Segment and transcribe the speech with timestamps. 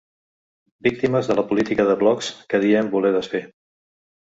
[0.87, 3.45] Víctimes de la política de blocs que diem voler desfer.